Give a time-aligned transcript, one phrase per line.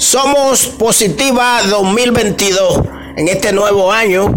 [0.00, 2.80] Somos Positiva 2022
[3.16, 4.32] en este nuevo año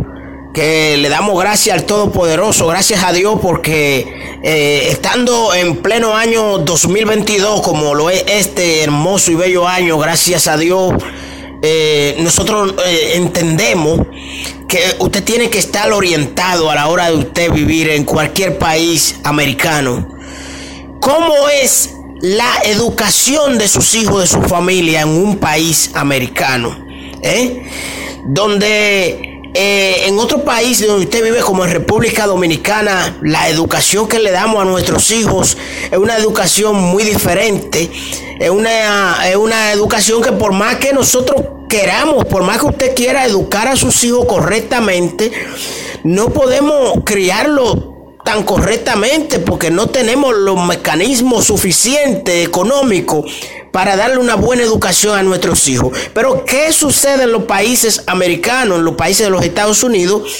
[0.54, 4.06] que le damos gracias al Todopoderoso, gracias a Dios porque
[4.44, 10.48] eh, estando en pleno año 2022 como lo es este hermoso y bello año, gracias
[10.48, 10.96] a Dios,
[11.62, 14.02] eh, nosotros eh, entendemos
[14.68, 19.16] que usted tiene que estar orientado a la hora de usted vivir en cualquier país
[19.24, 20.10] americano.
[21.00, 21.90] ¿Cómo es
[22.24, 26.86] la educación de sus hijos, de su familia en un país americano?
[28.26, 34.20] Donde eh, en otro país donde usted vive, como en República Dominicana, la educación que
[34.20, 35.58] le damos a nuestros hijos
[35.92, 37.92] es una educación muy diferente.
[38.40, 42.96] Es una, es una educación que por más que nosotros queramos, por más que usted
[42.96, 45.30] quiera educar a sus hijos correctamente,
[46.06, 47.93] no podemos criarlo
[48.24, 53.26] tan correctamente porque no tenemos los mecanismos suficientes económicos
[53.72, 55.98] para darle una buena educación a nuestros hijos.
[56.14, 60.32] Pero ¿qué sucede en los países americanos, en los países de los Estados Unidos,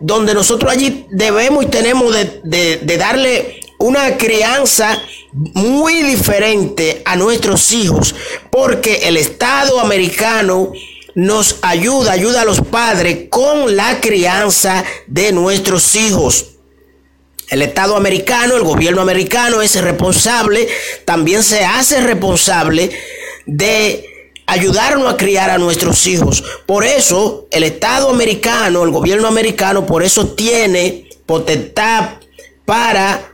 [0.00, 4.98] donde nosotros allí debemos y tenemos de, darle una crianza
[5.32, 8.14] muy diferente a nuestros hijos?
[8.50, 10.72] Porque el Estado americano
[11.14, 16.59] nos ayuda, ayuda a los padres con la crianza de nuestros hijos.
[17.50, 20.68] El Estado americano, el gobierno americano es responsable,
[21.04, 22.90] también se hace responsable
[23.44, 24.06] de
[24.46, 26.44] ayudarnos a criar a nuestros hijos.
[26.64, 32.20] Por eso el Estado americano, el gobierno americano, por eso tiene potestad
[32.64, 33.32] para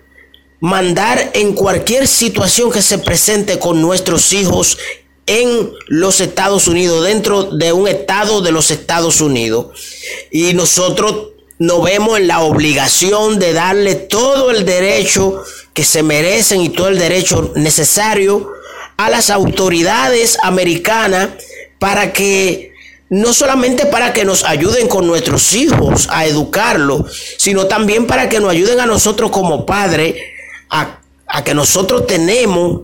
[0.61, 4.79] mandar en cualquier situación que se presente con nuestros hijos
[5.27, 9.67] en los Estados Unidos, dentro de un estado de los Estados Unidos.
[10.31, 16.61] Y nosotros nos vemos en la obligación de darle todo el derecho que se merecen
[16.61, 18.51] y todo el derecho necesario
[18.97, 21.29] a las autoridades americanas
[21.79, 22.73] para que
[23.09, 28.41] no solamente para que nos ayuden con nuestros hijos a educarlos, sino también para que
[28.41, 30.17] nos ayuden a nosotros como padres
[30.71, 32.83] a, a que nosotros tenemos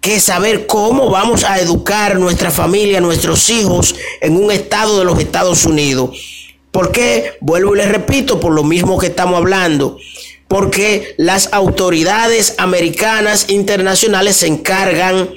[0.00, 5.18] que saber cómo vamos a educar nuestra familia, nuestros hijos en un estado de los
[5.18, 6.37] Estados Unidos.
[6.78, 7.32] ¿Por qué?
[7.40, 9.98] Vuelvo y les repito, por lo mismo que estamos hablando.
[10.46, 15.28] Porque las autoridades americanas internacionales se encargan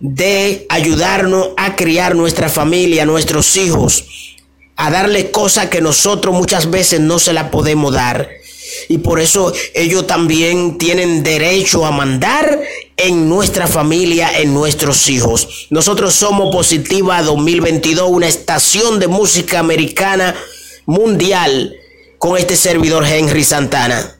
[0.00, 4.06] de ayudarnos a criar nuestra familia, nuestros hijos,
[4.76, 8.30] a darle cosas que nosotros muchas veces no se la podemos dar.
[8.88, 12.62] Y por eso ellos también tienen derecho a mandar
[12.96, 15.66] en nuestra familia, en nuestros hijos.
[15.68, 20.34] Nosotros somos Positiva 2022, una estación de música americana
[20.86, 21.74] mundial
[22.18, 24.18] con este servidor Henry Santana.